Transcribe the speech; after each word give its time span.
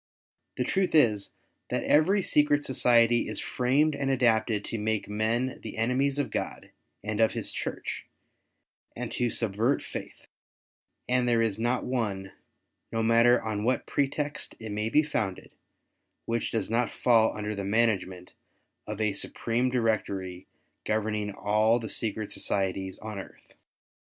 The 0.57 0.63
truth 0.63 0.95
is 0.95 1.29
that 1.69 1.83
every 1.83 2.23
secret 2.23 2.63
society 2.63 3.27
is 3.27 3.39
framed 3.39 3.93
and 3.95 4.09
adapted 4.09 4.65
to 4.65 4.79
make 4.79 5.07
men 5.07 5.59
the 5.61 5.77
enemies 5.77 6.17
of 6.17 6.31
God 6.31 6.71
and 7.03 7.19
of 7.21 7.33
his 7.33 7.51
Church, 7.51 8.07
and 8.95 9.11
to 9.11 9.29
subvert 9.29 9.83
faith; 9.83 10.25
and 11.07 11.29
there 11.29 11.43
is 11.43 11.59
not 11.59 11.85
one, 11.85 12.31
no 12.91 13.03
matter 13.03 13.43
on 13.43 13.63
what 13.63 13.85
pretext 13.85 14.55
it 14.59 14.71
may 14.71 14.89
be 14.89 15.03
founded, 15.03 15.51
which 16.25 16.49
does 16.49 16.71
not 16.71 16.89
fall 16.91 17.37
under 17.37 17.53
the 17.53 17.63
management 17.63 18.33
of 18.87 18.99
a 18.99 19.13
supreme 19.13 19.69
Directory 19.69 20.47
governing 20.83 21.31
all 21.31 21.77
the 21.79 21.89
secret 21.89 22.31
societies 22.31 22.97
on 23.03 23.19
earth. 23.19 23.51